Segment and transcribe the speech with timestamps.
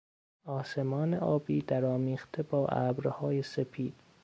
[0.47, 3.93] آسمان آبی درآمیخته با ابرهای سپید